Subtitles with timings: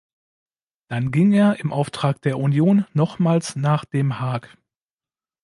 [0.87, 4.57] Dann ging er im Auftrag der Union nochmals nach dem Haag.